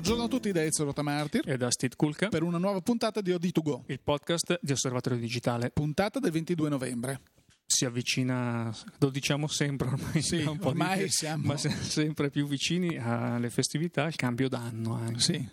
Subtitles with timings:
[0.00, 3.32] Buongiorno a tutti da Ezio Rotamartir e da Steve Kulka per una nuova puntata di
[3.32, 5.68] OD2Go, il podcast di Osservatorio Digitale.
[5.72, 7.20] puntata del 22 novembre.
[7.66, 12.96] Si avvicina, lo diciamo sempre ormai, Sì, ormai di siamo- ma siamo sempre più vicini
[12.96, 15.20] alle festività, al cambio d'anno anche.
[15.20, 15.48] Sì.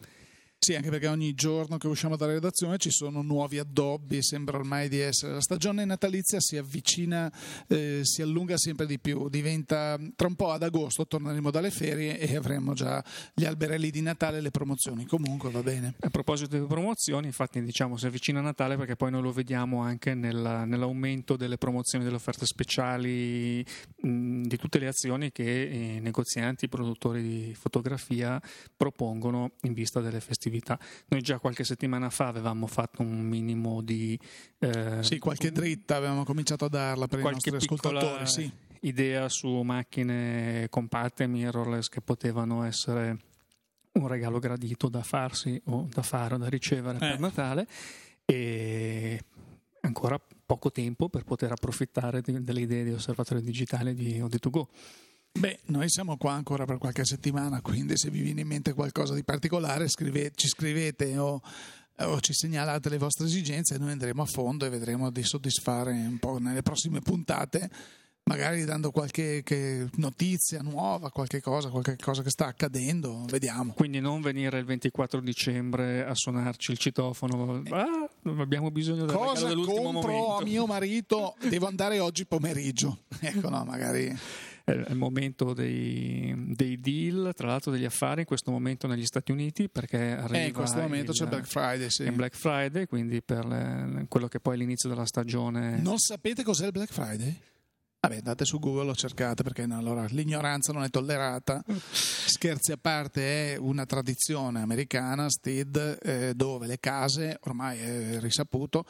[0.60, 4.90] Sì, anche perché ogni giorno che usciamo dalla redazione ci sono nuovi addobbi, sembra ormai
[4.90, 5.34] di essere.
[5.34, 7.32] La stagione natalizia si avvicina,
[7.68, 12.18] eh, si allunga sempre di più, diventa tra un po' ad agosto torneremo dalle ferie
[12.20, 13.02] e avremo già
[13.36, 15.06] gli alberelli di Natale e le promozioni.
[15.06, 15.94] Comunque va bene.
[16.00, 20.16] A proposito delle promozioni, infatti diciamo si avvicina Natale perché poi noi lo vediamo anche
[20.16, 23.64] nella- nell'aumento delle promozioni, delle offerte speciali,
[24.02, 25.44] mh, di tutte le azioni che
[25.98, 28.42] i negozianti, i produttori di fotografia
[28.76, 30.46] propongono in vista delle festività.
[31.08, 34.20] Noi già qualche settimana fa avevamo fatto un minimo di...
[34.60, 38.26] eh, Sì, qualche dritta avevamo cominciato a darla per i nostri ascoltatori.
[38.28, 38.52] Sì.
[38.82, 43.18] idea su macchine compatte, mirrorless che potevano essere
[43.94, 47.00] un regalo gradito da farsi o da fare o da ricevere Eh.
[47.00, 47.68] per Natale
[48.26, 49.20] e
[49.82, 54.66] ancora poco tempo per poter approfittare di- delle idee di osservatorio digitale di OD2Go.
[55.32, 59.14] Beh, noi siamo qua ancora per qualche settimana, quindi se vi viene in mente qualcosa
[59.14, 61.42] di particolare scrive- ci scrivete o,
[62.00, 65.92] o ci segnalate le vostre esigenze e noi andremo a fondo e vedremo di soddisfare
[65.92, 67.70] un po' nelle prossime puntate,
[68.24, 73.74] magari dando qualche che- notizia nuova, qualche cosa, qualche cosa che sta accadendo, vediamo.
[73.74, 77.62] Quindi non venire il 24 dicembre a suonarci il citofono.
[77.70, 78.10] Ah,
[78.42, 80.36] abbiamo bisogno del regalo Cosa dell'ultimo compro momento.
[80.38, 81.36] a mio marito?
[81.48, 83.02] Devo andare oggi pomeriggio.
[83.20, 84.18] Ecco, no, magari...
[84.68, 89.32] È il momento dei, dei deal, tra l'altro degli affari, in questo momento negli Stati
[89.32, 92.04] Uniti, perché arriva Eh, in questo momento il, c'è Black Friday, sì.
[92.04, 95.80] è Black Friday, quindi per le- quello che poi è l'inizio della stagione.
[95.80, 97.40] Non sapete cos'è il Black Friday?
[98.02, 101.64] Vabbè, andate su Google, lo cercate perché no, allora, l'ignoranza non è tollerata.
[101.92, 108.86] Scherzi a parte, è una tradizione americana, Steed, eh, dove le case, ormai è risaputo,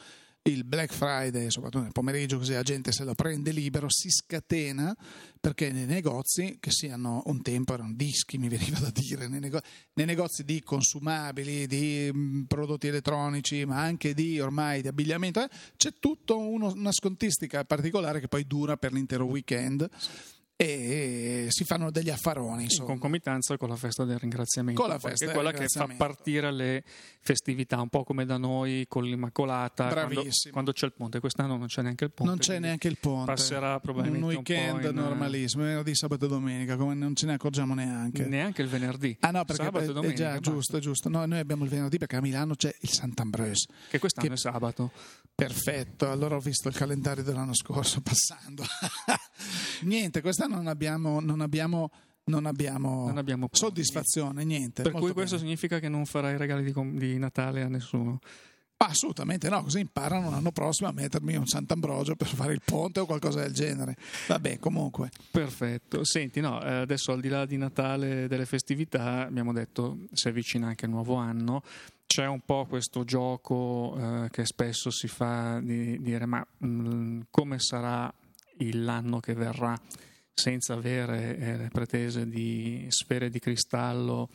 [0.50, 4.94] il Black Friday, soprattutto nel pomeriggio, così la gente se lo prende libero, si scatena
[5.40, 9.60] perché nei negozi, che siano un tempo erano dischi, mi veniva da dire, nei, nego-
[9.94, 15.48] nei negozi di consumabili, di mh, prodotti elettronici, ma anche di ormai di abbigliamento, eh,
[15.76, 19.88] c'è tutta una scontistica particolare che poi dura per l'intero weekend
[20.60, 22.54] e si fanno degli affaroni.
[22.56, 22.88] in Insomma.
[22.88, 25.86] concomitanza con la festa del ringraziamento, Con la festa che è del quella che fa
[25.96, 26.82] partire le
[27.20, 31.20] festività, un po' come da noi con l'Immacolata, quando, quando c'è il ponte.
[31.20, 32.32] Quest'anno non c'è neanche il ponte.
[32.32, 33.26] Non c'è neanche il ponte.
[33.26, 37.34] Passerà probabilmente un un weekend in- normalissimo, venerdì, sabato e domenica, come non ce ne
[37.34, 38.24] accorgiamo neanche.
[38.24, 39.16] Neanche il venerdì.
[39.20, 41.08] Ah no, perché Sabato e eh, domenica, già, giusto, giusto.
[41.08, 43.66] No, noi abbiamo il venerdì perché a Milano c'è il Sant'Ambrose.
[43.90, 44.90] Che quest'anno che- è sabato.
[45.38, 48.64] Perfetto, allora ho visto il calendario dell'anno scorso passando.
[49.82, 51.92] niente, quest'anno non abbiamo, non abbiamo,
[52.24, 54.82] non abbiamo, Non abbiamo soddisfazione, niente.
[54.82, 55.46] Per cui questo bene.
[55.46, 58.18] significa che non farai regali di, di Natale a nessuno.
[58.78, 63.06] Assolutamente no, così imparano l'anno prossimo a mettermi un Sant'Ambrogio per fare il ponte o
[63.06, 63.94] qualcosa del genere.
[64.26, 65.10] Vabbè, comunque.
[65.30, 66.02] Perfetto.
[66.02, 70.26] Senti, no, eh, adesso al di là di Natale e delle festività, abbiamo detto si
[70.26, 71.62] avvicina anche il nuovo anno.
[72.08, 77.58] C'è un po' questo gioco eh, che spesso si fa di dire ma mh, come
[77.58, 78.10] sarà
[78.72, 79.78] l'anno che verrà
[80.32, 84.30] senza avere eh, le pretese di sfere di cristallo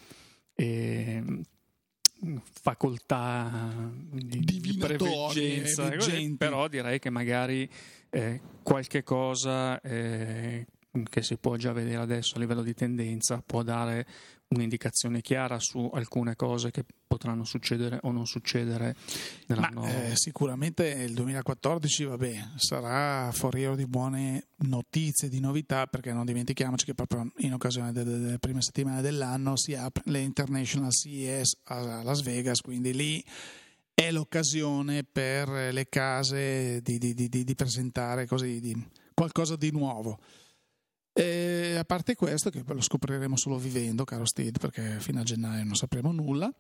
[0.54, 5.90] e mh, facoltà di, di preveggenza,
[6.38, 7.68] però direi che magari
[8.12, 10.68] eh, qualche cosa eh,
[11.10, 14.06] che si può già vedere adesso a livello di tendenza può dare
[14.54, 18.96] un'indicazione chiara su alcune cose che potranno succedere o non succedere
[19.48, 26.12] Ma nell'anno eh, sicuramente il 2014 vabbè, sarà foriero di buone notizie, di novità, perché
[26.12, 30.92] non dimentichiamoci che proprio in occasione delle, delle prime settimane dell'anno si apre le International
[30.92, 33.24] CES a Las Vegas, quindi lì
[33.94, 39.72] è l'occasione per le case di, di- di- di- di presentare così di- qualcosa di
[39.72, 40.20] nuovo.
[41.14, 45.64] E a parte questo, che lo scopriremo solo vivendo, caro Steve, perché fino a gennaio
[45.64, 46.52] non sapremo nulla.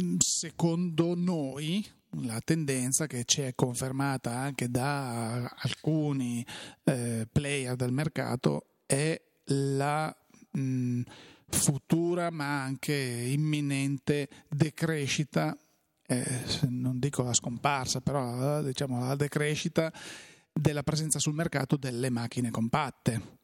[0.00, 1.84] Mm, Secondo noi,
[2.22, 6.46] la tendenza che ci è confermata anche da alcuni
[6.84, 10.14] eh, player del mercato è la
[10.52, 11.02] mh,
[11.48, 15.56] futura ma anche imminente decrescita,
[16.06, 19.92] eh, non dico la scomparsa, però diciamo la decrescita
[20.52, 23.36] della presenza sul mercato delle macchine compatte.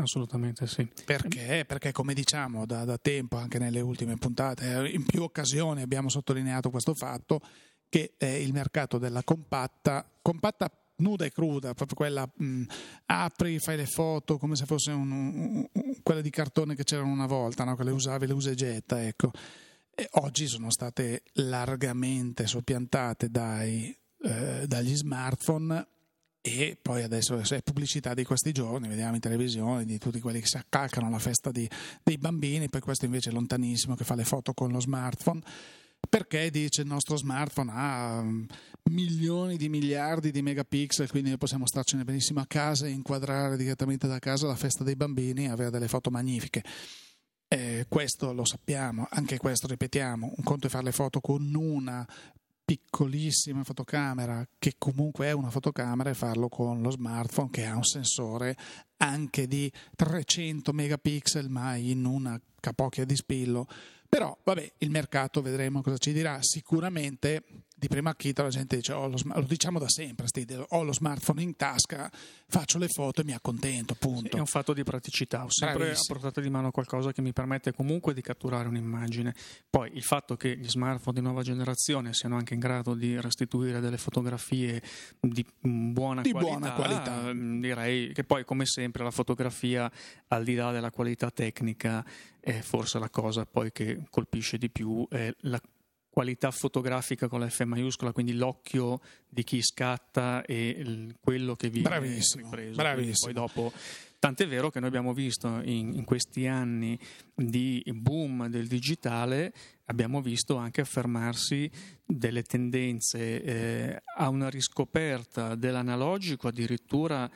[0.00, 1.64] assolutamente sì Perché?
[1.66, 6.70] Perché come diciamo da, da tempo, anche nelle ultime puntate, in più occasioni abbiamo sottolineato
[6.70, 7.40] questo fatto
[7.88, 10.70] che eh, il mercato della compatta, compatta
[11.02, 12.62] nuda e cruda, proprio quella mh,
[13.06, 17.12] apri, fai le foto come se fosse un, un, un, quelle di cartone che c'erano
[17.12, 17.76] una volta, no?
[17.76, 19.30] che le usavi, le usa e getta, ecco.
[19.94, 25.86] E oggi sono state largamente soppiantate dai, eh, dagli smartphone
[26.42, 30.46] e poi adesso è pubblicità di questi giorni, vediamo in televisione di tutti quelli che
[30.46, 31.68] si accalcano alla festa di,
[32.02, 35.40] dei bambini, poi questo invece è lontanissimo che fa le foto con lo smartphone
[36.08, 38.44] perché dice il nostro smartphone ha mm,
[38.90, 44.06] milioni di miliardi di megapixel, quindi noi possiamo starcene benissimo a casa e inquadrare direttamente
[44.06, 46.62] da casa la festa dei bambini e avere delle foto magnifiche.
[47.48, 52.06] Eh, questo lo sappiamo, anche questo ripetiamo, un conto è fare le foto con una
[52.64, 57.84] piccolissima fotocamera che comunque è una fotocamera e farlo con lo smartphone che ha un
[57.84, 58.56] sensore
[58.98, 63.66] anche di 300 megapixel ma in una capocchia di spillo.
[64.08, 66.38] Però vabbè il mercato vedremo cosa ci dirà.
[66.42, 67.44] Sicuramente
[67.82, 70.28] di prima acchito la gente dice oh, lo, lo, diciamo da sempre
[70.68, 72.08] ho lo smartphone in tasca
[72.46, 75.78] faccio le foto e mi accontento punto sì, è un fatto di praticità ho sempre
[75.78, 76.16] Bravissimo.
[76.16, 79.34] a portata di mano qualcosa che mi permette comunque di catturare un'immagine
[79.68, 83.80] poi il fatto che gli smartphone di nuova generazione siano anche in grado di restituire
[83.80, 84.80] delle fotografie
[85.18, 87.32] di buona di qualità, buona qualità.
[87.32, 89.90] direi che poi come sempre la fotografia
[90.28, 92.04] al di là della qualità tecnica
[92.38, 95.60] è forse la cosa poi che colpisce di più è la
[96.12, 101.88] qualità fotografica con la F maiuscola, quindi l'occhio di chi scatta e quello che viene
[101.88, 102.76] bravissimo, ripreso.
[102.76, 103.32] Bravissimo.
[103.32, 103.72] Poi dopo,
[104.18, 106.98] tant'è vero che noi abbiamo visto in, in, questi anni
[107.34, 109.54] di boom del digitale,
[109.86, 111.70] abbiamo visto anche affermarsi
[112.04, 117.30] delle tendenze eh, a una riscoperta dell'analogico addirittura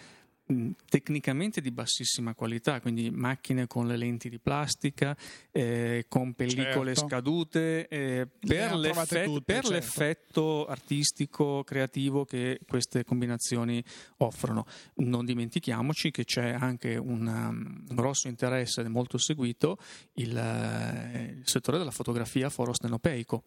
[0.89, 5.17] tecnicamente di bassissima qualità, quindi macchine con le lenti di plastica,
[5.51, 7.09] eh, con pellicole certo.
[7.09, 9.71] scadute, eh, per, l'effetto, tutte, per certo.
[9.71, 13.83] l'effetto artistico, creativo che queste combinazioni
[14.19, 14.67] offrono.
[14.97, 19.79] Non dimentichiamoci che c'è anche una, un grosso interesse molto seguito
[20.15, 23.43] il, eh, il settore della fotografia forostenopeico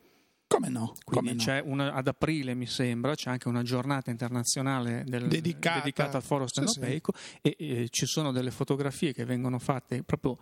[0.50, 0.96] come no?
[1.04, 5.80] Quindi come c'è una, ad aprile, mi sembra, c'è anche una giornata internazionale del, dedicata.
[5.80, 6.18] dedicata.
[6.18, 7.56] al foro stenopeico sì, sì.
[7.56, 10.38] E, e, ci sono delle fotografie che vengono fatte proprio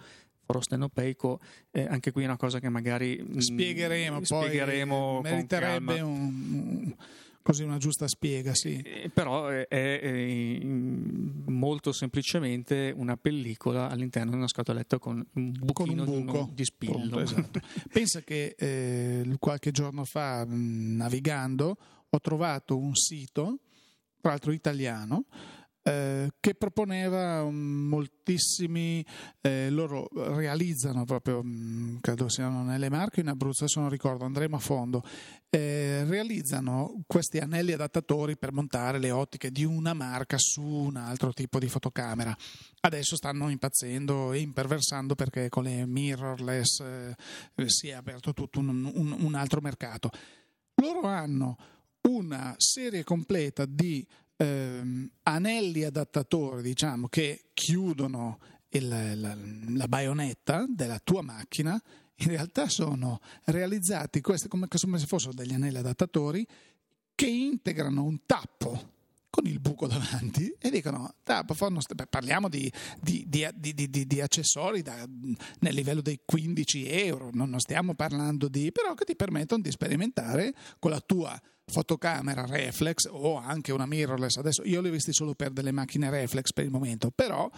[0.45, 5.99] foro stenopeico, eh, anche qui è una cosa che magari spiegheremo, mh, spiegheremo poi meriterebbe
[5.99, 6.95] un, un
[7.47, 8.81] così una giusta spiega, sì.
[8.81, 16.03] Eh, però è, è, molto semplicemente una pellicola all'interno di una scatoletta con un buchino
[16.03, 16.49] con un buco.
[16.53, 16.91] di spillo.
[16.91, 17.61] Pronto, esatto.
[17.89, 21.77] Pensa che eh, qualche giorno fa, navigando,
[22.09, 23.59] ho trovato un sito,
[24.19, 25.23] tra l'altro italiano,
[25.87, 29.05] eh, che proponeva um, moltissimi,
[29.39, 34.57] eh, loro realizzano proprio, um, credo siano nelle Marche in Abruzzo, adesso non ricordo, andremo
[34.57, 35.01] a fondo,
[35.49, 41.31] eh, realizzano questi anelli adattatori per montare le ottiche di una marca su un altro
[41.31, 42.35] tipo di fotocamera.
[42.81, 47.15] Adesso stanno impazzendo e imperversando perché con le mirrorless eh,
[47.69, 50.09] si è aperto tutto un, un, un altro mercato.
[50.75, 51.57] Loro hanno
[52.09, 54.05] una serie completa di
[54.37, 58.39] ehm, anelli adattatori, diciamo, che chiudono
[58.69, 58.87] il,
[59.19, 59.35] la,
[59.69, 61.81] la baionetta della tua macchina,
[62.19, 66.45] in realtà sono realizzati questi come, come se fossero degli anelli adattatori
[67.13, 68.95] che integrano un tappo
[69.29, 71.53] con il buco davanti e dicono tappo,
[72.09, 75.07] parliamo di, di, di, di accessori da,
[75.59, 80.55] nel livello dei 15 euro non stiamo parlando di però che ti permettono di sperimentare
[80.79, 81.39] con la tua
[81.69, 84.37] fotocamera reflex o anche una mirrorless.
[84.37, 87.49] Adesso io li ho visti solo per delle macchine reflex per il momento, però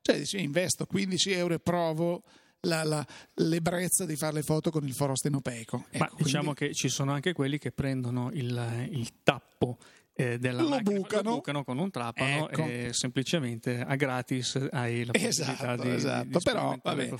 [0.00, 2.22] cioè, dici, investo 15 euro e provo
[2.60, 5.86] la, la, l'ebbrezza di fare le foto con il foro stenopeico.
[5.90, 6.74] Ecco, Ma diciamo quindi...
[6.74, 9.78] che ci sono anche quelli che prendono il, il tappo
[10.20, 11.30] eh, della lo macchina, bucano.
[11.30, 12.64] lo bucano con un trapano ecco.
[12.64, 16.38] e semplicemente a gratis hai la possibilità esatto, di, esatto.
[16.38, 17.10] di però vabbè,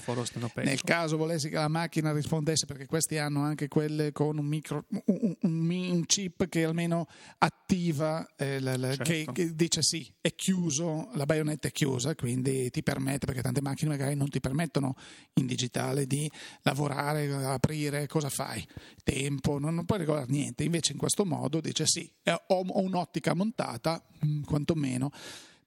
[0.63, 4.85] nel caso volessi che la macchina rispondesse perché questi hanno anche quelle con un, micro,
[5.07, 7.07] un, un, un chip che almeno
[7.39, 9.03] attiva eh, la, la, certo.
[9.05, 13.63] che, che, dice sì è chiuso la baionetta è chiusa quindi ti permette perché tante
[13.63, 14.95] macchine magari non ti permettono
[15.35, 16.31] in digitale di
[16.63, 18.67] lavorare aprire cosa fai
[19.03, 23.35] tempo non, non puoi regolare niente invece in questo modo dice sì ho, ho un'ottica
[23.35, 25.11] montata, mm, quantomeno.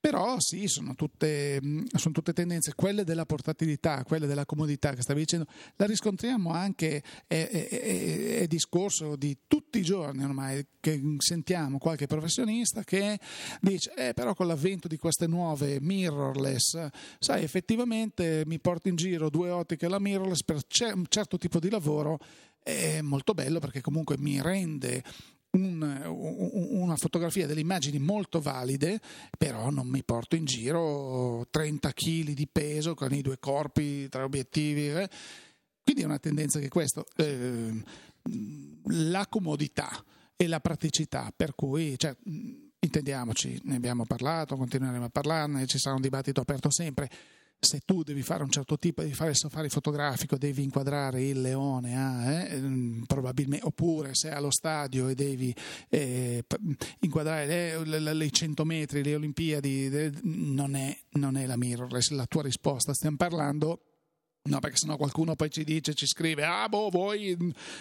[0.04, 5.00] Però sì, sono tutte, mm, sono tutte, tendenze, quelle della portatilità, quelle della comodità che
[5.00, 11.00] stavi dicendo, la riscontriamo anche, è, è, è, discorso di tutti i giorni ormai, che
[11.16, 13.18] sentiamo qualche professionista che
[13.62, 16.86] dice, eh, però con l'avvento di queste nuove mirrorless,
[17.18, 20.60] sai, effettivamente mi porto in giro due ottiche alla mirrorless per
[20.92, 22.18] un certo tipo di lavoro,
[22.62, 25.02] è molto bello perché comunque mi rende
[25.54, 26.02] un,
[26.70, 29.00] una fotografia delle immagini molto valide,
[29.36, 34.22] però non mi porto in giro 30 kg di peso con i due corpi, tre
[34.22, 34.88] obiettivi.
[34.88, 35.08] Eh.
[35.82, 37.82] Quindi è una tendenza che questo, eh,
[38.84, 39.90] la comodità
[40.36, 42.16] e la praticità, per cui cioè,
[42.78, 47.10] intendiamoci, ne abbiamo parlato, continueremo a parlarne, ci sarà un dibattito aperto sempre
[47.64, 51.96] se tu devi fare un certo tipo di fare safari fotografico, devi inquadrare il leone,
[51.96, 55.54] ah, eh, mm, probabilmente, oppure se allo stadio e devi
[55.88, 56.44] eh,
[57.00, 62.10] inquadrare le, le, le, 100 metri, le Olimpiadi, le, non, è, non è la mirrorless
[62.10, 62.94] la tua risposta.
[62.94, 63.80] Stiamo parlando,
[64.42, 67.36] no, perché sennò qualcuno poi ci dice, ci scrive, ah, boh, voi,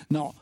[0.08, 0.34] no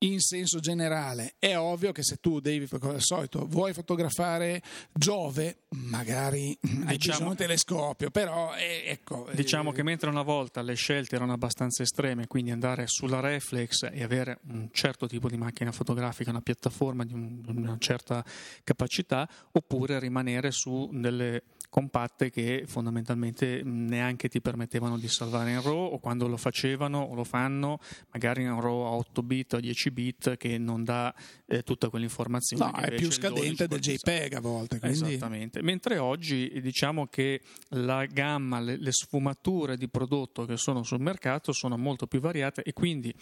[0.00, 1.34] in senso generale.
[1.38, 7.30] È ovvio che se tu devi, come al solito, vuoi fotografare Giove, magari diciamo, hai
[7.30, 9.26] un telescopio, però eh, ecco.
[9.28, 13.20] Eh, diciamo eh, che mentre una volta le scelte erano abbastanza estreme, quindi andare sulla
[13.20, 18.24] reflex e avere un certo tipo di macchina fotografica, una piattaforma di una certa
[18.64, 25.62] capacità, oppure rimanere su delle compatte che fondamentalmente mm, neanche ti permettevano di salvare in
[25.62, 27.78] RAW o quando lo facevano o lo fanno
[28.10, 31.14] magari in RAW a 8 bit o 10 16 bit che non dà
[31.46, 32.64] eh, tutta quell'informazione.
[32.64, 34.78] No, è più scadente del JPEG a volte.
[34.78, 35.14] Quindi...
[35.14, 35.62] Esattamente.
[35.62, 41.52] Mentre oggi diciamo che la gamma, le, le sfumature di prodotto che sono sul mercato
[41.52, 43.14] sono molto più variate e quindi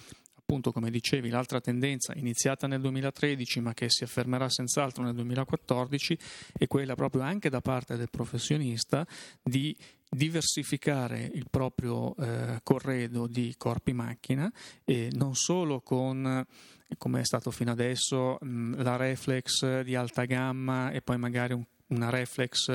[0.50, 6.18] appunto come dicevi l'altra tendenza iniziata nel 2013 ma che si affermerà senz'altro nel 2014
[6.56, 9.06] è quella proprio anche da parte del professionista
[9.42, 9.76] di
[10.10, 14.50] diversificare il proprio eh, corredo di corpi macchina
[14.84, 16.46] e non solo con
[16.96, 21.64] come è stato fino adesso mh, la reflex di alta gamma e poi magari un
[21.88, 22.68] una reflex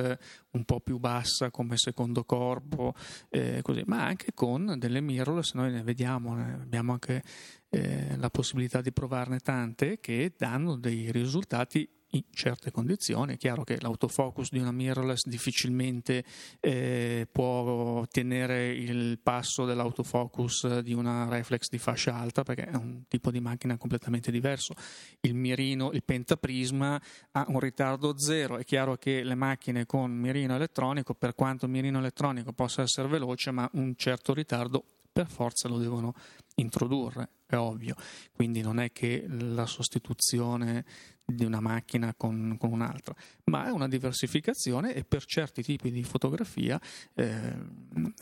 [0.52, 2.94] un po' più bassa come secondo corpo,
[3.30, 3.84] eh, così.
[3.86, 7.24] ma anche con delle mirrorless, noi ne vediamo, abbiamo anche
[7.70, 13.34] eh, la possibilità di provarne tante che danno dei risultati in certe condizioni.
[13.34, 16.24] È chiaro che l'autofocus di una mirrorless difficilmente
[16.60, 23.04] eh, può tenere il passo dell'autofocus di una reflex di fascia alta perché è un
[23.08, 24.74] tipo di macchina completamente diverso.
[25.22, 27.02] Il mirino, il pentaprisma
[27.32, 28.58] ha un ritardo zero.
[28.58, 33.52] È chiaro che le macchine con mirino elettronico, per quanto mirino elettronico possa essere veloce,
[33.52, 36.14] ma un certo ritardo per forza lo devono
[36.56, 37.96] introdurre, è ovvio.
[38.32, 40.84] Quindi non è che la sostituzione
[41.26, 43.16] di una macchina con, con, un'altra,
[43.46, 46.80] ma è una diversificazione e per certi tipi di fotografia,
[47.16, 47.56] eh,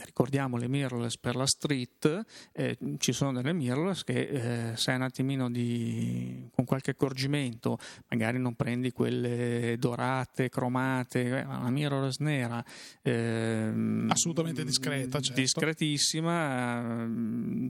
[0.06, 5.02] ricordiamo le mirrorless per la street, eh, ci sono delle mirrorless che eh, se un
[5.02, 7.80] attimino di, con qualche accorgimento,
[8.10, 12.64] magari non prendi quelle dorate, cromate, eh, una mirrorless nera,
[13.02, 15.42] ehm, assolutamente discreta, certo.
[15.42, 17.08] discretissima,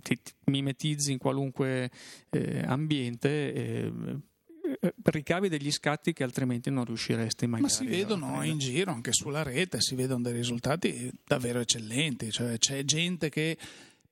[0.02, 1.90] ti, ti mimetizzi in qualunque
[2.30, 4.20] eh, ambiente eh,
[5.04, 9.14] ricavi degli scatti che altrimenti non riusciresti mai a Ma si vedono in giro, anche
[9.14, 13.58] sulla rete, si vedono dei risultati davvero eccellenti, cioè c'è gente che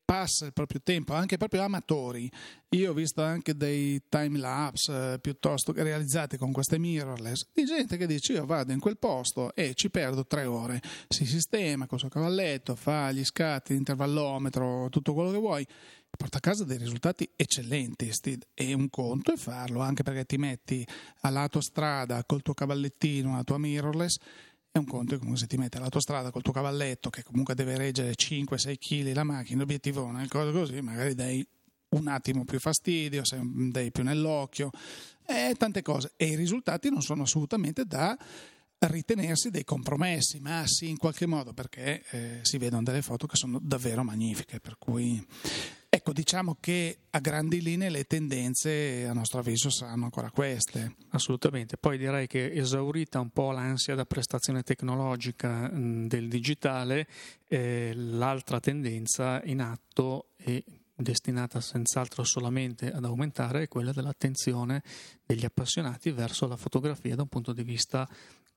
[0.09, 2.31] passa il proprio tempo, anche proprio amatori.
[2.69, 7.95] Io ho visto anche dei time lapse eh, piuttosto realizzati con queste mirrorless di gente
[7.95, 11.99] che dice io vado in quel posto e ci perdo tre ore, si sistema col
[11.99, 15.67] suo cavalletto, fa gli scatti, l'intervallometro, tutto quello che vuoi
[16.09, 18.11] porta a casa dei risultati eccellenti
[18.55, 20.83] e un conto è farlo anche perché ti metti
[21.21, 24.17] a lato strada col tuo cavallettino, la tua mirrorless
[24.71, 27.55] è un conto come se ti metti a lato strada col tuo cavalletto che comunque
[27.55, 31.45] deve reggere 5-6 kg la macchina, l'obiettivone, cose così, magari dai
[31.89, 33.23] un attimo più fastidio,
[33.71, 34.69] dai più nell'occhio,
[35.25, 36.13] e tante cose.
[36.15, 38.17] E i risultati non sono assolutamente da
[38.79, 43.35] ritenersi dei compromessi, ma sì in qualche modo perché eh, si vedono delle foto che
[43.35, 45.25] sono davvero magnifiche, per cui
[45.91, 50.97] Ecco, diciamo che a grandi linee le tendenze, a nostro avviso, saranno ancora queste.
[51.09, 51.77] Assolutamente.
[51.77, 57.07] Poi direi che esaurita un po' l'ansia da prestazione tecnologica del digitale,
[57.47, 60.63] eh, l'altra tendenza in atto e
[60.95, 64.83] destinata senz'altro solamente ad aumentare è quella dell'attenzione
[65.25, 68.07] degli appassionati verso la fotografia da un punto di vista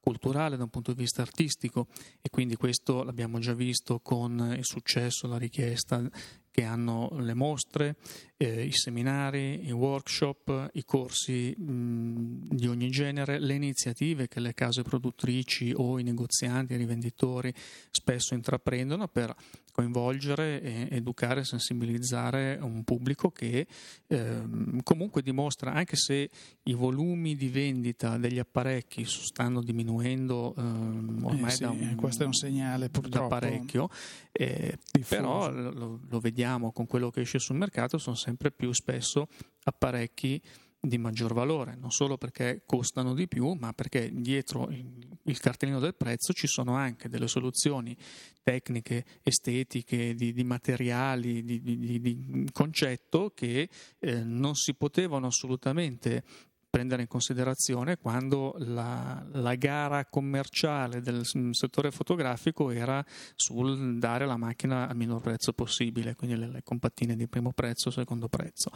[0.02, 1.86] culturale, da un punto di vista artistico
[2.20, 6.02] e quindi questo l'abbiamo già visto con il successo, la richiesta
[6.50, 7.96] che hanno le mostre,
[8.36, 14.52] eh, i seminari, i workshop, i corsi mh, di ogni genere, le iniziative che le
[14.52, 17.54] case produttrici o i negozianti, i rivenditori
[17.90, 19.34] spesso intraprendono per
[19.72, 23.66] coinvolgere, e educare, sensibilizzare un pubblico che
[24.06, 24.42] eh,
[24.82, 26.28] comunque dimostra, anche se
[26.64, 32.22] i volumi di vendita degli apparecchi stanno diminuendo eh, ormai eh sì, da un, questo
[32.22, 33.28] è un segnale purtroppo.
[33.28, 33.88] da parecchio,
[34.30, 39.26] eh, però lo, lo, vediamo con quello che esce sul mercato, sono sempre più spesso
[39.64, 40.40] apparecchi
[40.84, 45.94] di maggior valore, non solo perché costano di più, ma perché dietro il, cartellino del
[45.94, 47.96] prezzo ci sono anche delle soluzioni
[48.42, 53.68] tecniche, estetiche, di, di materiali, di, di, di, concetto che
[54.00, 56.24] eh, non si potevano assolutamente
[56.68, 61.20] prendere in considerazione quando la, la, gara commerciale del
[61.52, 63.04] settore fotografico era
[63.36, 67.92] sul dare la macchina al minor prezzo possibile, quindi le, le compattine di primo prezzo,
[67.92, 68.70] secondo prezzo.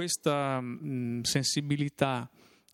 [0.00, 2.26] Questa mh, sensibilità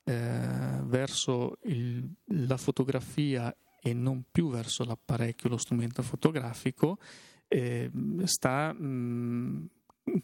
[0.04, 3.52] eh, verso il, la fotografia
[3.82, 6.98] e non più verso l'apparecchio, lo strumento fotografico,
[7.48, 7.90] eh,
[8.26, 9.70] sta mh,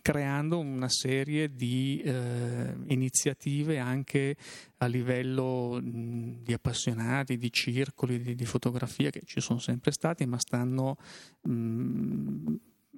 [0.00, 4.36] creando una serie di eh, iniziative anche
[4.76, 10.24] a livello mh, di appassionati, di circoli di, di, fotografia che ci sono sempre stati,
[10.24, 10.96] ma stanno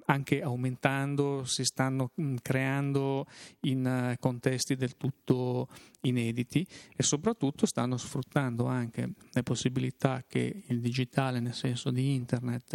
[0.05, 3.25] anche aumentando, si stanno mm, creando
[3.61, 5.67] in eh, contesti del tutto
[6.01, 12.73] inediti e soprattutto stanno sfruttando anche le possibilità che il digitale, nel senso di internet,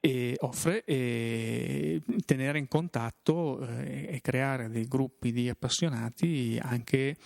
[0.00, 7.16] eh, offre e tenere in contatto eh, e creare dei gruppi di appassionati anche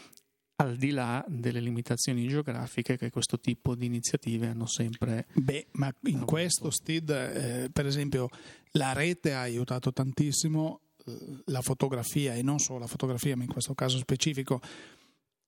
[0.63, 5.27] al di là delle limitazioni geografiche che questo tipo di iniziative hanno sempre.
[5.35, 6.27] Beh, ma in avuto.
[6.27, 8.29] questo, Stid, eh, per esempio,
[8.73, 13.51] la rete ha aiutato tantissimo eh, la fotografia e non solo la fotografia, ma in
[13.51, 14.61] questo caso specifico.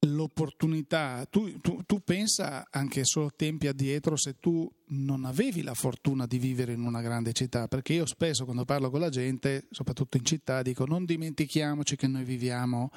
[0.07, 6.27] L'opportunità, tu, tu, tu pensa anche solo tempi addietro se tu non avevi la fortuna
[6.27, 10.19] di vivere in una grande città, perché io spesso quando parlo con la gente, soprattutto
[10.19, 12.91] in città, dico non dimentichiamoci che noi viviamo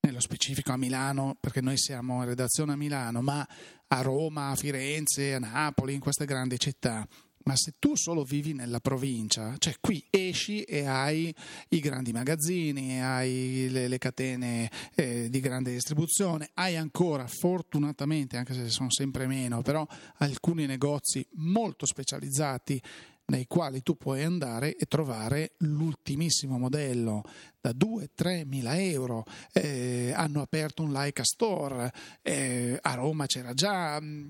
[0.00, 3.46] nello specifico a Milano, perché noi siamo in redazione a Milano, ma
[3.88, 7.06] a Roma, a Firenze, a Napoli, in queste grandi città.
[7.44, 11.34] Ma se tu solo vivi nella provincia, cioè qui esci e hai
[11.68, 18.54] i grandi magazzini, hai le, le catene eh, di grande distribuzione, hai ancora fortunatamente, anche
[18.54, 19.86] se sono sempre meno, però
[20.18, 22.80] alcuni negozi molto specializzati
[23.26, 27.22] nei quali tu puoi andare e trovare l'ultimissimo modello
[27.60, 29.24] da 2-3 mila euro.
[29.52, 31.90] Eh, hanno aperto un Leica Store,
[32.22, 34.28] eh, a Roma c'era già, mm,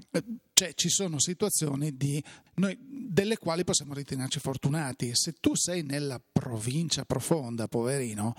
[0.53, 2.23] cioè ci sono situazioni di,
[2.55, 5.11] noi, delle quali possiamo ritenerci fortunati.
[5.15, 8.35] Se tu sei nella provincia profonda, poverino,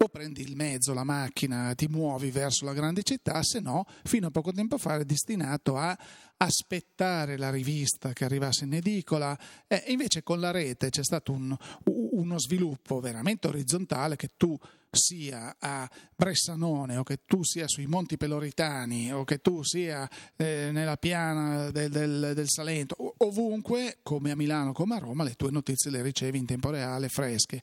[0.00, 4.28] o prendi il mezzo, la macchina, ti muovi verso la grande città, se no, fino
[4.28, 5.96] a poco tempo fa era destinato a
[6.36, 9.36] aspettare la rivista che arrivasse in edicola.
[9.66, 14.56] E invece con la rete c'è stato un, uno sviluppo veramente orizzontale che tu
[14.88, 20.70] sia a Bressanone o che tu sia sui Monti Peloritani o che tu sia eh,
[20.72, 25.50] nella piana del, del, del, Salento, ovunque, come a Milano, come a Roma, le tue
[25.50, 27.60] notizie le ricevi in tempo reale, fresche.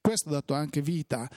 [0.00, 1.28] Questo ha dato anche vita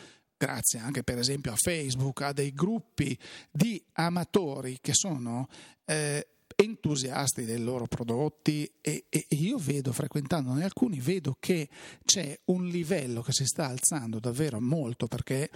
[0.42, 3.16] grazie anche per esempio a Facebook, a dei gruppi
[3.52, 5.48] di amatori che sono
[5.86, 11.70] eh, entusiasti dei loro prodotti e, e, io vedo, frequentandone alcuni, vedo che
[12.04, 15.52] c'è un livello che si sta alzando davvero molto perché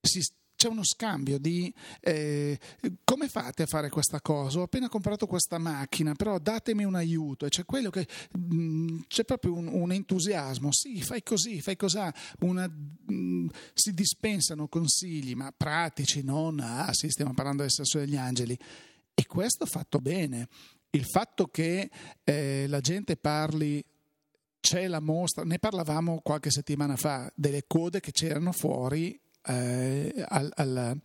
[0.00, 2.58] si sta c'è uno scambio di eh,
[3.04, 4.60] come fate a fare questa cosa?
[4.60, 7.46] Ho appena comprato questa macchina, però datemi un aiuto.
[7.48, 10.72] c'è quello che mh, mm, c'è proprio un, un, entusiasmo.
[10.72, 11.98] Sì, fai così, fai così.
[12.40, 17.98] Una, mh, mm, si dispensano consigli, ma pratici, non ah, sì, stiamo parlando del sesso
[17.98, 18.58] degli angeli.
[19.14, 20.48] E questo fatto bene.
[20.90, 21.90] Il fatto che
[22.24, 23.84] eh, la gente parli
[24.60, 30.50] c'è la mostra, ne parlavamo qualche settimana fa, delle code che c'erano fuori eh, al,
[30.54, 31.00] al,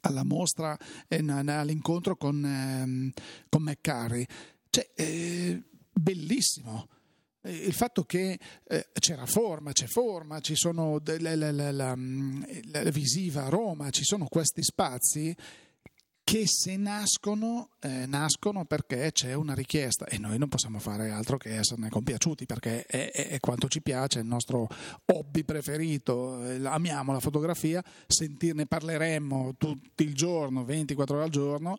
[0.00, 3.12] alla mostra, eh, all'incontro con, eh,
[3.48, 4.26] con McCarry.
[4.70, 6.88] Cioè, eh, bellissimo
[7.48, 11.94] il fatto che eh, c'era forma, c'è forma, ci sono la, la, la,
[12.90, 15.34] visiva a Roma, ci sono questi spazi
[16.28, 20.06] che se nascono, eh, nascono perché c'è una richiesta.
[20.06, 23.80] E noi non possiamo fare altro che esserne compiaciuti perché è, è, è quanto ci
[23.80, 24.66] piace, è il nostro
[25.04, 31.78] hobby preferito, eh, amiamo la fotografia, sentirne parleremmo tutto il giorno, 24 ore al giorno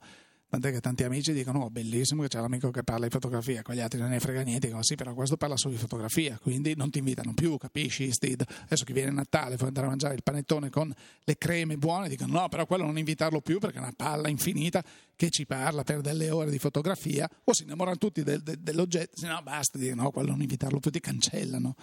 [0.49, 3.81] Tant'è che tanti amici dicono: Oh, bellissimo che c'è l'amico che parla di fotografia, quegli
[3.81, 4.67] altri non ne frega niente.
[4.67, 8.09] Dicono: Sì, però questo parla solo di fotografia, quindi non ti invitano più, capisci?
[8.13, 8.45] Steve?
[8.63, 12.39] Adesso che viene Natale, vuoi andare a mangiare il panettone con le creme buone, dicono:
[12.39, 14.81] No, però quello non invitarlo più perché è una palla infinita
[15.17, 17.29] che ci parla per delle ore di fotografia.
[17.43, 20.79] O si innamorano tutti del, del, dell'oggetto, se no basta, dicono: No, quello non invitarlo
[20.79, 21.75] più, ti cancellano.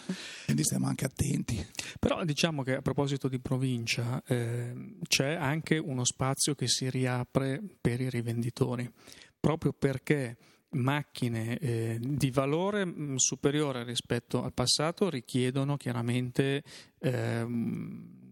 [0.47, 1.63] Quindi stiamo anche attenti.
[2.01, 7.61] Però diciamo che a proposito di provincia, eh, c'è anche uno spazio che si riapre
[7.79, 8.91] per i rivenditori investitori,
[9.39, 10.37] proprio perché
[10.71, 16.63] macchine eh, di valore mh, mm, superiore rispetto al passato richiedono chiaramente
[16.99, 17.47] eh,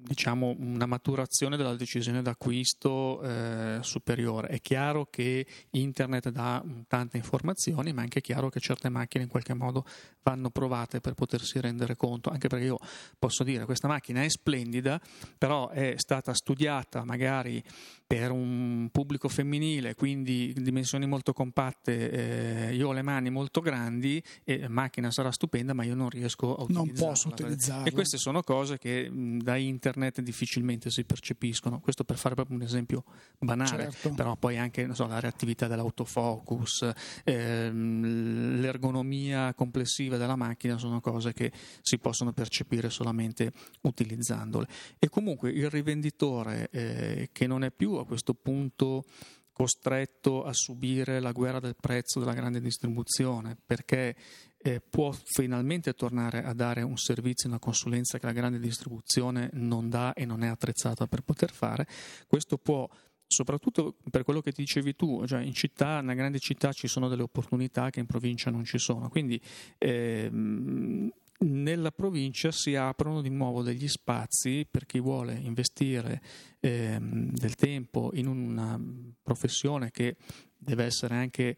[0.05, 4.49] diciamo una maturazione della decisione d'acquisto eh, superiore.
[4.49, 9.31] È chiaro che internet dà tante informazioni, ma è anche chiaro che certe macchine in
[9.31, 9.85] qualche modo
[10.23, 12.79] vanno provate per potersi rendere conto, anche perché io
[13.19, 15.01] posso dire questa macchina è splendida,
[15.39, 17.63] però è stata studiata magari
[18.13, 24.23] per un pubblico femminile, quindi dimensioni molto compatte, eh, io ho le mani molto grandi
[24.45, 26.93] e la macchina sarà stupenda, ma io non riesco a utilizzarla.
[26.93, 27.85] Non posso utilizzarla.
[27.87, 31.81] E queste sono cose che da internet difficilmente si percepiscono.
[31.81, 33.05] Questo per fare proprio un esempio
[33.39, 34.11] banale, certo.
[34.11, 36.91] però poi anche so, la reattività dell'autofocus,
[37.25, 44.67] ehm, l'ergonomia complessiva della macchina sono cose che si possono percepire solamente utilizzandole.
[44.99, 49.05] E comunque il rivenditore eh, che non è più a questo punto
[49.53, 54.17] costretto a subire la guerra del prezzo della grande distribuzione perché
[54.59, 59.91] eh, può finalmente tornare a dare un servizio, una consulenza che la grande distribuzione non
[59.91, 61.87] dà e non è attrezzata per poter fare.
[62.27, 62.89] Questo può
[63.27, 67.09] soprattutto per quello che ti dicevi tu, cioè in città, nella grande città ci sono
[67.09, 69.41] delle opportunità che in provincia non ci sono, quindi
[69.79, 71.11] ehm,
[71.43, 76.23] nella provincia si aprono di nuovo degli spazi per chi vuole investire
[76.61, 78.81] ehm, del tempo in una
[79.23, 80.17] professione che
[80.57, 81.57] deve essere anche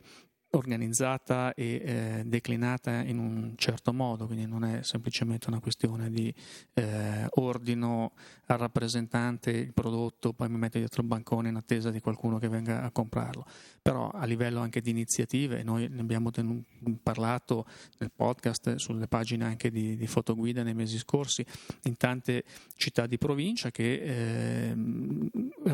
[0.54, 6.32] organizzata e eh, declinata in un certo modo, quindi non è semplicemente una questione di
[6.74, 8.12] eh, ordino
[8.46, 12.48] al rappresentante il prodotto, poi mi metto dietro il bancone in attesa di qualcuno che
[12.48, 13.46] venga a comprarlo.
[13.82, 16.64] Però a livello anche di iniziative, noi ne abbiamo ten-
[17.02, 17.66] parlato
[17.98, 21.44] nel podcast, sulle pagine anche di, di fotoguida nei mesi scorsi,
[21.82, 22.44] in tante
[22.76, 24.76] città di provincia che eh,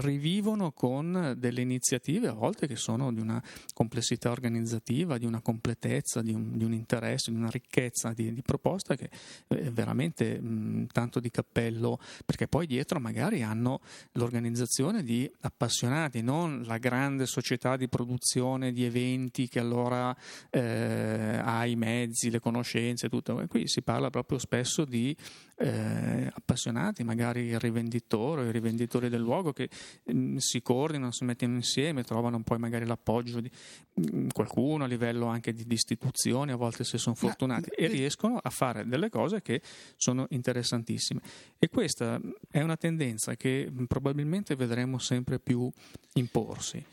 [0.01, 3.43] rivivono con delle iniziative a volte che sono di una
[3.75, 8.33] complessità organizzativa organizzativa, di una completezza, di un, di un interesse, di una ricchezza di,
[8.33, 9.11] di proposta che
[9.49, 13.81] è veramente mh, tanto di cappello, perché poi dietro magari hanno
[14.13, 20.15] l'organizzazione di appassionati, non la grande società di produzione di eventi che allora
[20.51, 23.45] eh, ha i mezzi, le conoscenze, tutto.
[23.49, 25.17] Qui si parla proprio spesso di
[25.57, 29.69] eh, appassionati, magari il rivenditore o i rivenditori del luogo che
[30.05, 33.51] mh, si coordinano, si mettono insieme, trovano poi magari l'appoggio di
[33.95, 37.77] mh, qualcuno qualcuno, a livello anche di, di istituzioni, a volte se sono fortunati, Ma,
[37.77, 39.63] e riescono a fare delle cose che
[39.97, 41.21] sono interessantissime.
[41.59, 42.21] E questa
[42.51, 45.71] è una tendenza che probabilmente vedremo sempre più
[46.15, 46.85] imporsi.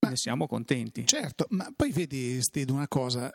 [0.00, 1.06] Ma, ne siamo contenti.
[1.06, 3.32] Certo, ma poi vedi, Steve, una cosa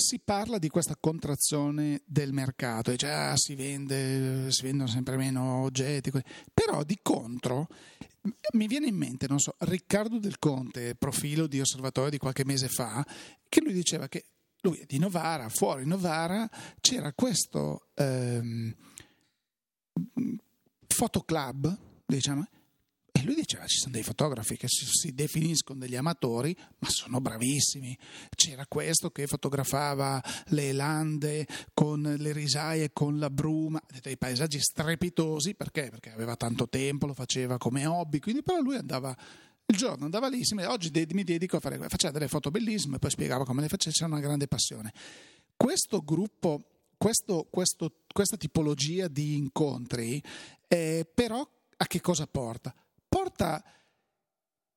[0.00, 5.62] si parla di questa contrazione del mercato, cioè ah, si, vende, si vendono sempre meno
[5.62, 6.10] oggetti,
[6.52, 7.68] però di contro
[8.52, 12.68] mi viene in mente, non so, Riccardo Del Conte, profilo di osservatorio di qualche mese
[12.68, 13.04] fa,
[13.48, 14.26] che lui diceva che
[14.62, 16.48] lui è di Novara, fuori Novara
[16.80, 18.74] c'era questo ehm,
[20.86, 22.46] fotoclub, diciamo,
[23.12, 27.96] e lui diceva ci sono dei fotografi che si, definiscono degli amatori, ma sono bravissimi.
[28.34, 35.54] C'era questo che fotografava le lande con le risaie, con la bruma, dei paesaggi strepitosi,
[35.54, 35.88] perché?
[35.90, 39.16] Perché aveva tanto tempo, lo faceva come hobby, quindi però lui andava
[39.70, 43.44] il giorno andava lì, oggi mi dedico a fare, faceva delle foto bellissime, poi spiegava
[43.44, 44.92] come le faceva, c'era una grande passione.
[45.56, 46.60] Questo gruppo,
[46.96, 50.20] questo, questo, questa tipologia di incontri,
[50.66, 52.74] eh, però a che cosa porta?
[53.10, 53.62] Porta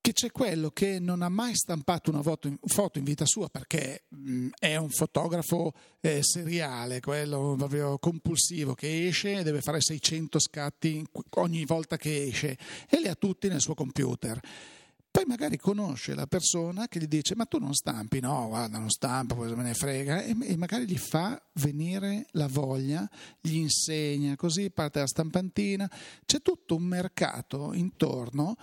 [0.02, 4.50] che c'è quello che non ha mai stampato una foto in vita sua perché mh,
[4.60, 11.06] è un fotografo eh, seriale, quello proprio compulsivo che esce e deve fare 600 scatti
[11.36, 12.58] ogni volta che esce
[12.90, 14.42] e li ha tutti nel suo computer.
[15.14, 18.90] Poi magari conosce la persona che gli dice ma tu non stampi, no guarda non
[18.90, 23.08] stampo, poi me ne frega e, e magari gli fa venire la voglia,
[23.40, 25.88] gli insegna, così parte la stampantina,
[26.26, 28.56] c'è tutto un mercato intorno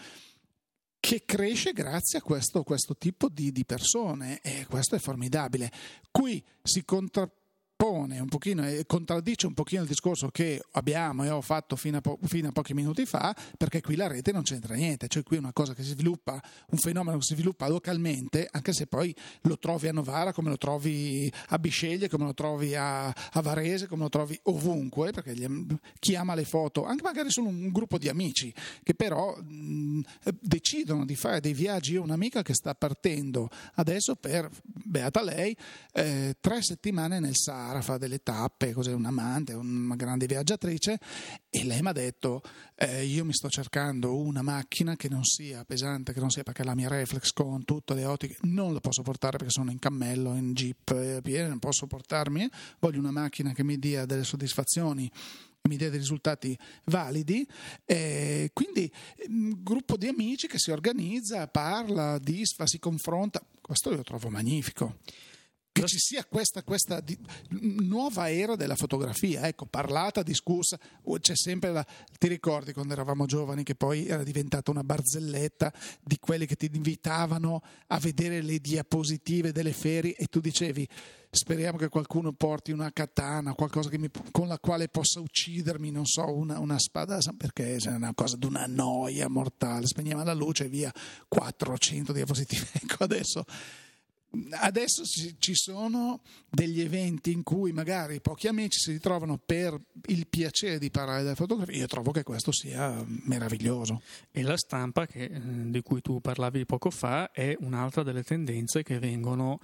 [0.98, 5.70] che cresce grazie a questo, questo tipo di, di, persone e questo è formidabile.
[6.10, 7.38] Qui si contrappone
[7.80, 11.96] pone un pochino e contraddice un pochino il discorso che abbiamo e ho fatto fino
[11.96, 15.22] a, po- fino a, pochi minuti fa, perché qui la rete non c'entra niente, cioè
[15.22, 16.38] qui è una cosa che si sviluppa,
[16.72, 20.58] un fenomeno che si sviluppa localmente, anche se poi lo trovi a Novara, come lo
[20.58, 25.46] trovi a Bisceglie, come lo trovi a, a Varese, come lo trovi ovunque, perché gli,
[25.98, 30.00] chi ama le foto, anche magari sono un gruppo di amici che però mh,
[30.38, 31.92] decidono di fare dei viaggi.
[31.92, 35.56] Io ho un'amica che sta partendo adesso per, beata lei,
[35.94, 40.98] eh, tre settimane nel Sahara Sahara, fa delle tappe, cos'è un amante, una grande viaggiatrice
[41.48, 42.42] e lei mi ha detto
[42.74, 46.64] eh, io mi sto cercando una macchina che non sia pesante, che non sia perché
[46.64, 50.34] la mia reflex con tutte le ottiche non la posso portare perché sono in cammello,
[50.34, 52.48] in jeep, eh, non posso portarmi,
[52.80, 55.10] voglio una macchina che mi dia delle soddisfazioni
[55.62, 57.46] mi dia dei risultati validi.
[57.84, 58.90] Eh, quindi
[59.28, 63.44] un gruppo di amici che si organizza, parla, disfa, si confronta.
[63.60, 64.96] Questo io lo trovo magnifico
[65.72, 67.16] che ci sia questa, questa di,
[67.50, 70.78] nuova era della fotografia, ecco, parlata, discussa,
[71.20, 71.86] c'è sempre la,
[72.18, 76.70] ti ricordi quando eravamo giovani che poi era diventata una barzelletta di quelli che ti
[76.72, 80.88] invitavano a vedere le diapositive delle ferie e tu dicevi
[81.32, 86.34] speriamo che qualcuno porti una katana, qualcosa mi, con la quale possa uccidermi, non so,
[86.34, 90.68] una, una spada, perché è una cosa di una noia mortale, spegniamo la luce e
[90.68, 90.92] via
[91.28, 93.44] 400 diapositive, ecco adesso
[94.60, 100.78] adesso ci sono degli eventi in cui magari pochi amici si ritrovano per il piacere
[100.78, 101.76] di parlare della fotografia.
[101.76, 104.02] Io trovo che questo sia meraviglioso.
[104.30, 108.82] E la stampa, che, eh, di cui tu parlavi poco fa, è un'altra delle tendenze
[108.82, 109.60] che vengono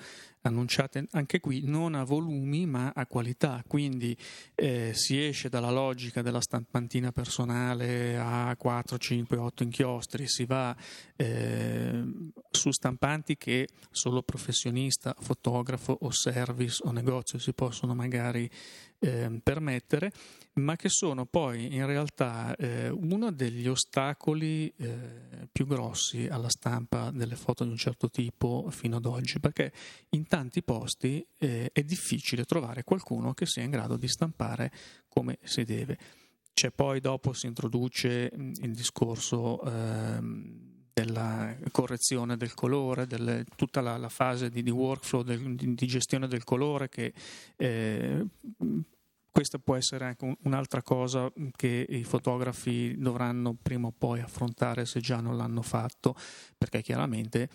[0.48, 4.16] annunciate anche qui non a volumi ma a qualità, quindi
[4.54, 10.76] eh, si esce dalla logica della stampantina personale a 4, 5, 8 inchiostri, si va
[11.16, 12.04] eh,
[12.50, 18.50] su stampanti che solo professionista, fotografo o service o negozio si possono magari
[18.98, 20.12] eh, permettere,
[20.54, 27.10] ma che sono poi in realtà eh, uno degli ostacoli eh, più grossi alla stampa
[27.10, 29.72] delle foto di un certo tipo fino ad oggi, perché
[30.10, 34.72] in tanti posti eh, è difficile trovare qualcuno che sia in grado di stampare
[35.08, 35.98] come si deve.
[36.52, 43.98] C'è poi dopo si introduce il discorso ehm, della correzione del colore, delle, tutta la,
[43.98, 47.12] la, fase di, di workflow, del, di, di, gestione del colore che
[47.56, 48.24] eh,
[49.30, 55.00] questa può essere anche un'altra cosa che i fotografi dovranno prima o poi affrontare se
[55.00, 56.16] già non l'hanno fatto,
[56.56, 57.50] perché chiaramente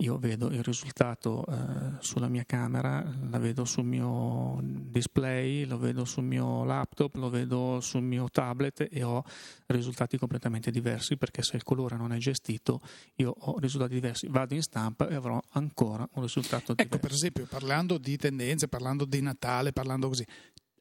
[0.00, 6.04] io vedo il risultato eh, sulla mia camera, la vedo sul mio display, lo vedo
[6.04, 9.22] sul mio laptop, lo vedo sul mio tablet e ho
[9.66, 12.80] risultati completamente diversi perché se il colore non è gestito
[13.16, 14.26] io ho risultati diversi.
[14.28, 16.94] Vado in stampa e avrò ancora un risultato ecco, diverso.
[16.94, 20.26] Ecco, per esempio, parlando di tendenze, parlando di Natale, parlando così,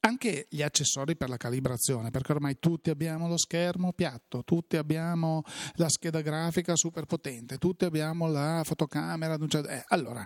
[0.01, 5.43] anche gli accessori per la calibrazione, perché ormai tutti abbiamo lo schermo piatto, tutti abbiamo
[5.75, 9.35] la scheda grafica super potente, tutti abbiamo la fotocamera.
[9.35, 10.23] Eh, allora,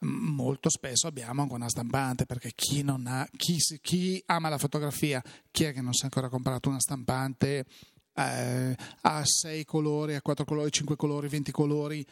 [0.00, 5.64] molto spesso abbiamo anche una stampante perché chi, ha, chi, chi, ama la fotografia, chi
[5.64, 7.66] è che non si è ancora comprato una stampante
[8.14, 12.06] eh, a 6 colori, a 4 colori, 5 colori, 20 colori,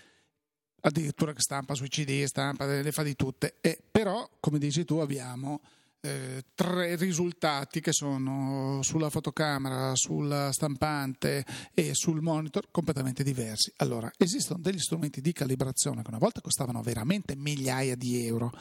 [0.80, 3.56] addirittura che stampa sui CD, stampa, le fa di tutte.
[3.60, 5.60] E, però, come dici tu, abbiamo
[6.04, 13.72] eh, tre risultati che sono sulla fotocamera, sulla stampante e sul monitor completamente diversi.
[13.76, 18.52] Allora, esistono degli strumenti di calibrazione che una volta costavano veramente migliaia di euro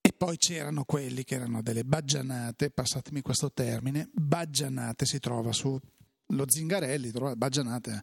[0.00, 5.78] e poi c'erano quelli che erano delle baggianate, passatemi questo termine, baggianate si trova su
[6.32, 8.02] lo Zingarelli, trova baggianate.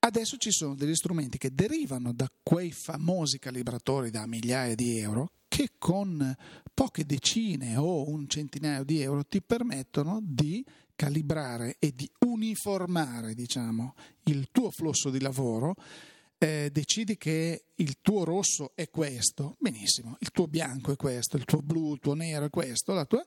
[0.00, 5.30] Adesso ci sono degli strumenti che derivano da quei famosi calibratori da migliaia di euro
[5.48, 6.36] che con
[6.76, 10.62] poche decine o un centinaio di euro ti permettono di
[10.94, 15.74] calibrare e di uniformare diciamo, il tuo flusso di lavoro.
[16.36, 21.46] Eh, decidi che il tuo rosso è questo, benissimo, il tuo bianco è questo, il
[21.46, 23.26] tuo blu, il tuo nero è questo, tua...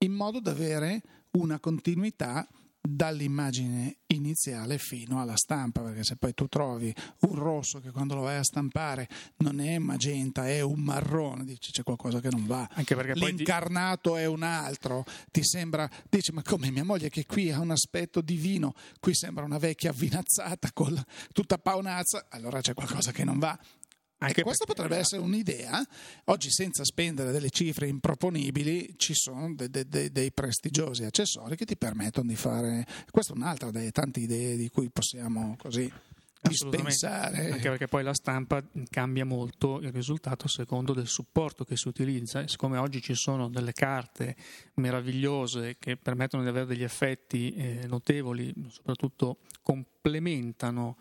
[0.00, 1.00] in modo da avere
[1.38, 2.46] una continuità
[2.94, 8.22] dall'immagine iniziale fino alla stampa, perché se poi tu trovi un rosso che quando lo
[8.22, 12.68] vai a stampare non è magenta, è un marrone, dici c'è qualcosa che non va.
[12.74, 14.20] Anche perché L'incarnato ti...
[14.20, 18.20] è un altro, ti sembra, dici ma come mia moglie che qui ha un aspetto
[18.20, 23.58] divino, qui sembra una vecchia avvinazzata, con tutta paonazza, allora c'è qualcosa che non va.
[24.20, 25.80] Anche questa potrebbe essere un'idea.
[26.24, 31.64] Oggi, senza spendere delle cifre improponibili, ci sono de, de, de, dei prestigiosi accessori che
[31.64, 32.84] ti permettono di fare.
[33.10, 35.90] Questa è un'altra delle tante idee di cui possiamo così
[36.40, 37.52] dispensare.
[37.52, 41.86] Anche perché poi la stampa cambia molto il risultato a secondo del supporto che si
[41.86, 42.40] utilizza.
[42.40, 44.34] E siccome oggi ci sono delle carte
[44.74, 50.96] meravigliose che permettono di avere degli effetti eh, notevoli, soprattutto complementano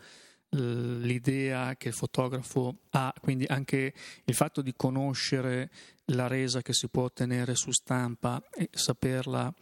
[0.50, 5.70] l'idea che il fotografo ha, quindi anche il fatto di conoscere
[6.06, 9.54] la resa che si può ottenere su stampa e saperla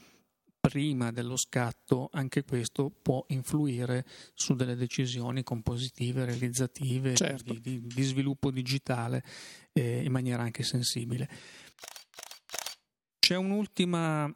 [0.59, 7.53] prima dello scatto, anche questo può influire su delle decisioni compositive, realizzative, certo.
[7.53, 9.23] di, di, di, sviluppo digitale
[9.73, 11.29] eh, in maniera anche sensibile.
[13.19, 14.31] C'è un'ultima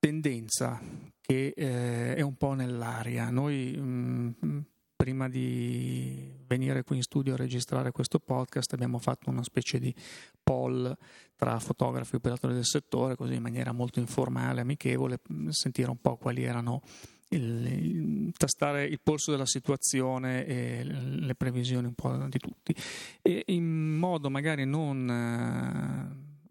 [0.00, 0.80] tendenza
[1.20, 3.30] che eh, è un po' nell'aria.
[3.30, 4.60] Noi mh, mm,
[5.00, 9.94] prima di venire qui in studio a registrare questo podcast abbiamo fatto una specie di
[10.42, 10.94] poll
[11.36, 16.18] tra fotografi e operatori del settore, così in maniera molto informale, amichevole, sentire un po'
[16.18, 16.82] quali erano
[17.28, 22.76] il, il, tastare il polso della situazione e le previsioni un po' di tutti.
[23.22, 25.08] E in modo magari non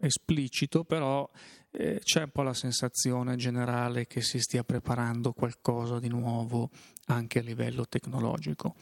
[0.00, 1.30] eh, esplicito però
[1.70, 6.70] eh, c'è un po' la sensazione generale che si stia preparando qualcosa di nuovo
[7.14, 8.74] anche a livello tecnologico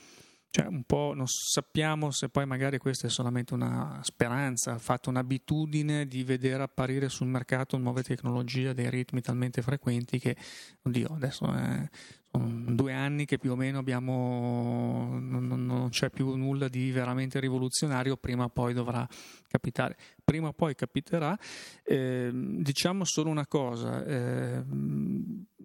[0.51, 6.07] cioè, un po' non sappiamo se poi magari questa è solamente una speranza, fatto un'abitudine
[6.07, 10.37] di vedere apparire sul mercato nuove tecnologie a dei ritmi talmente frequenti che,
[10.83, 11.87] oddio, adesso è,
[12.31, 17.41] sono due anni che più o meno abbiamo, non, non, c'è più nulla di veramente
[17.41, 19.07] rivoluzionario, prima o poi dovrà
[19.49, 19.97] capitare.
[20.25, 21.39] Prima o poi capiterà.
[21.85, 24.63] Eh, diciamo solo una cosa, eh,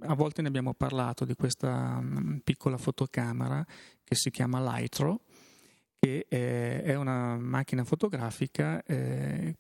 [0.06, 3.66] a volte ne abbiamo parlato di questa mm, piccola fotocamera
[4.04, 5.22] che si chiama Lightro,
[6.00, 9.56] che è una macchina fotografica eh,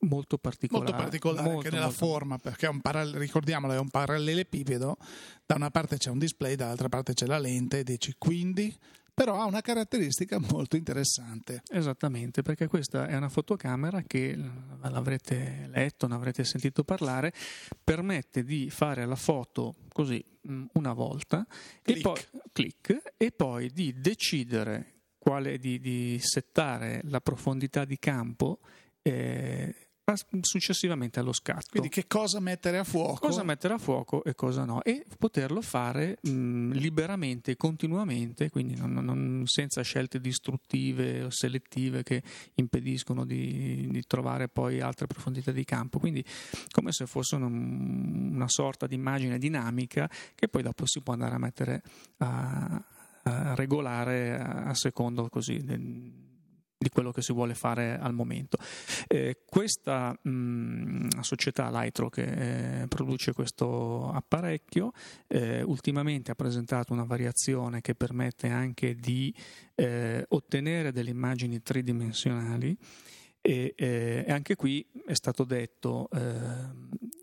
[0.00, 0.90] molto particolare.
[0.90, 2.06] Molto particolare molto, anche nella molto...
[2.06, 4.96] forma, perché è un parall- ricordiamolo, è un parallelepipedo,
[5.44, 8.74] da una parte c'è un display, dall'altra parte c'è la lente, dici quindi
[9.16, 11.62] però ha una caratteristica molto interessante.
[11.70, 14.38] Esattamente, perché questa è una fotocamera che
[14.82, 17.32] l'avrete letto, ne avrete sentito parlare,
[17.82, 21.46] permette di fare la foto così mm, una volta
[21.80, 21.98] click.
[21.98, 22.20] e poi,
[22.52, 28.60] click, e poi di decidere quale di, di settare la profondità di campo
[29.00, 29.85] eh,
[30.40, 31.66] successivamente allo scatto.
[31.70, 33.26] Quindi che cosa mettere a fuoco?
[33.26, 38.92] Cosa mettere a fuoco e cosa no e poterlo fare mh, liberamente continuamente, quindi non,
[38.92, 42.22] non, senza scelte distruttive o selettive che
[42.54, 45.98] impediscono di, di, trovare poi altre profondità di campo.
[45.98, 46.24] Quindi
[46.70, 51.34] come se fosse un, una sorta di immagine dinamica che poi dopo si può andare
[51.34, 51.82] a mettere
[52.18, 52.84] a,
[53.24, 56.24] a regolare a, a secondo così
[56.78, 58.58] di quello che si vuole fare al momento.
[59.06, 64.92] Eh, questa mh, società Lightro che eh, produce questo apparecchio
[65.26, 69.34] eh, ultimamente ha presentato una variazione che permette anche di
[69.74, 72.76] eh, ottenere delle immagini tridimensionali
[73.46, 76.20] e, eh, anche qui è stato detto eh,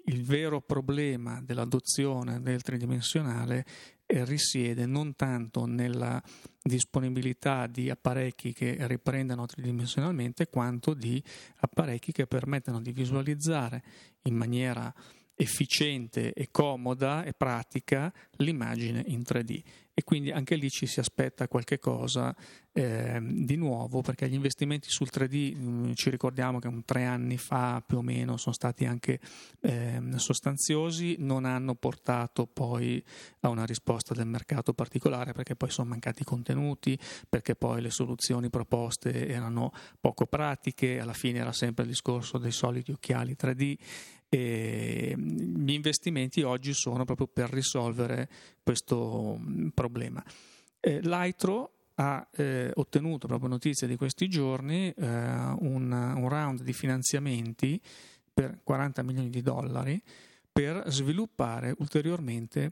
[0.06, 3.66] il vero problema dell'adozione del tridimensionale
[4.08, 6.22] risiede non tanto nella
[6.62, 11.22] disponibilità di apparecchi che riprendano tridimensionalmente quanto di
[11.58, 13.84] apparecchi che permettano di visualizzare
[14.24, 14.94] in maniera
[15.36, 19.62] efficiente e comoda e pratica l'immagine in 3D
[19.96, 22.36] e quindi anche lì ci si aspetta qualche cosa
[22.72, 27.06] eh, di nuovo perché gli investimenti sul 3D mh, mm, ci ricordiamo che un tre
[27.06, 29.20] anni fa più o meno sono stati anche
[29.62, 33.04] eh, sostanziosi non hanno portato poi
[33.42, 36.98] a una risposta del mercato particolare perché poi sono mancati contenuti
[37.30, 42.52] perché poi le soluzioni proposte erano poco pratiche alla fine era sempre il discorso dei
[42.52, 43.76] soliti occhiali 3D
[44.34, 48.28] e gli investimenti oggi sono proprio per risolvere
[48.64, 50.24] questo mm, problema.
[51.04, 57.80] L'Aitro ha eh, ottenuto proprio notizia di questi giorni eh, un, un, round di finanziamenti
[58.34, 60.02] per 40 milioni di dollari
[60.52, 62.72] per sviluppare ulteriormente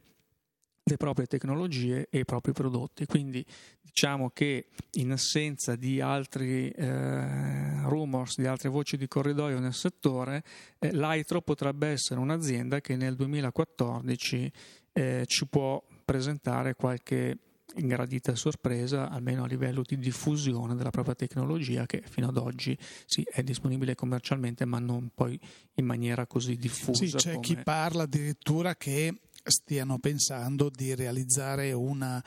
[0.84, 3.06] le proprie tecnologie e i propri prodotti.
[3.06, 3.46] Quindi
[3.92, 10.44] diciamo che in assenza di altri eh, rumors, di altre voci di corridoio nel settore,
[10.80, 14.52] eh, l'Aitro potrebbe essere un'azienda che nel 2014
[14.94, 17.38] eh, ci può presentare qualche
[17.76, 23.26] ingradita sorpresa, almeno a livello di diffusione della propria tecnologia, che fino ad oggi sì,
[23.30, 25.40] è disponibile commercialmente, ma non poi
[25.76, 27.06] in maniera così diffusa.
[27.06, 27.46] Sì, c'è come...
[27.46, 32.24] chi parla addirittura che stiano pensando di realizzare una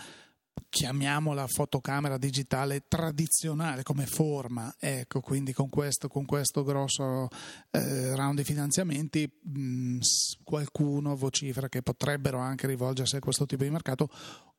[0.69, 7.29] chiamiamola fotocamera digitale tradizionale come forma, ecco, quindi con questo, con questo grosso
[7.71, 9.99] eh, round di finanziamenti mh, mm,
[10.43, 14.09] qualcuno vocifera che potrebbero anche rivolgersi a questo tipo di mercato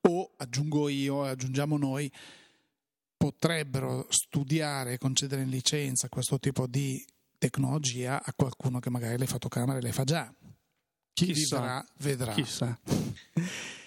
[0.01, 2.11] o, aggiungo io, aggiungiamo noi,
[3.17, 7.03] potrebbero studiare e concedere in licenza questo tipo di
[7.37, 10.33] tecnologia a qualcuno che magari le fotocamere le fa già.
[11.13, 11.57] Chi Chissà.
[11.57, 12.33] vivrà vedrà.
[12.33, 12.79] Chissà.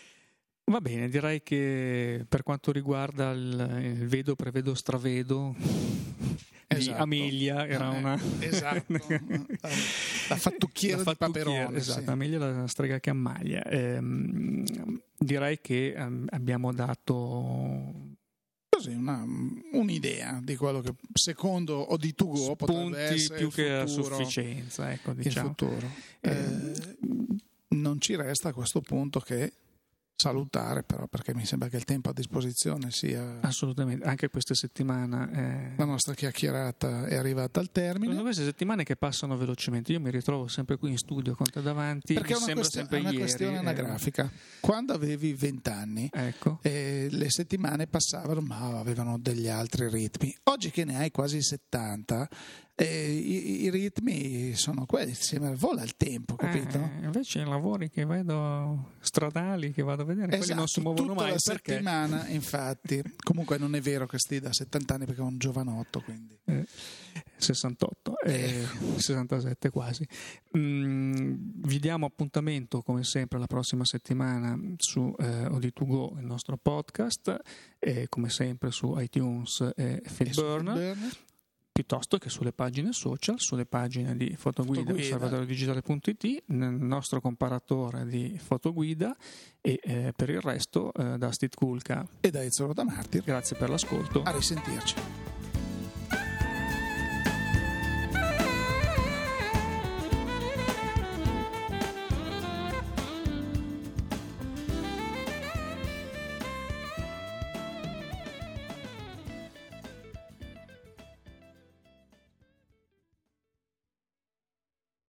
[0.68, 5.54] Va bene, direi che per quanto riguarda il, il vedo, prevedo, stravedo
[6.66, 7.02] esatto.
[7.02, 8.92] Amelia era eh, una esatto.
[10.28, 12.10] la fattucchiera la di Paperone esatto, sì.
[12.10, 18.16] Amelia la strega che ammaglia ehm, direi che ehm, abbiamo dato
[18.68, 19.24] così una,
[19.72, 24.92] un'idea di quello che secondo o di to go potrebbe essere più che a sufficienza
[24.92, 25.48] ecco, diciamo.
[25.48, 25.90] il futuro
[26.20, 26.96] eh, eh,
[27.68, 29.52] non ci resta a questo punto che
[30.20, 35.30] salutare però perché mi sembra che il tempo a disposizione sia assolutamente anche questa settimana
[35.30, 35.72] è...
[35.76, 38.12] la nostra chiacchierata è arrivata al termine.
[38.12, 41.62] Sono queste settimane che passano velocemente io mi ritrovo sempre qui in studio con te
[41.62, 43.58] davanti perché è una, questione, è una ieri, questione eh...
[43.58, 44.30] anagrafica.
[44.60, 46.58] Quando avevi 20 anni ecco.
[46.62, 50.36] eh, le settimane passavano ma avevano degli altri ritmi.
[50.44, 52.28] Oggi che ne hai quasi 70
[52.80, 56.78] eh, i, i, ritmi sono quelli, sembra vola il tempo, capito?
[56.78, 60.80] Eh, invece i lavori che vedo stradali, che vado a vedere, esatto, quelli non si
[60.80, 61.32] muovono tutta mai.
[61.32, 61.72] la perché...
[61.72, 63.02] settimana, infatti.
[63.18, 66.38] Comunque non è vero che stia da 70 anni perché è un giovanotto, quindi.
[66.44, 66.66] Eh,
[67.36, 68.64] 68, eh,
[68.94, 70.06] 67 quasi.
[70.56, 77.36] Mm, vi diamo appuntamento come sempre la prossima settimana su eh, OD2Go, il nostro podcast,
[77.80, 81.26] e come sempre su iTunes e Feedburner
[81.78, 85.00] piuttosto che sulle pagine social, sulle pagine di Fotoguida, Fotoguida.
[85.00, 89.16] osservatoriodigitale.it, nel nostro comparatore di Fotoguida
[89.60, 93.22] e eh, per il resto eh, da Steve Kulka e da Ezio da Martir.
[93.22, 94.22] Grazie per l'ascolto.
[94.22, 95.27] A risentirci.